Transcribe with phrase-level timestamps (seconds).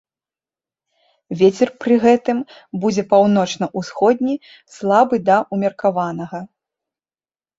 [1.41, 2.37] Вецер пры гэтым
[2.85, 4.35] будзе паўночна-ўсходні,
[4.77, 6.39] слабы да ўмеркаванага.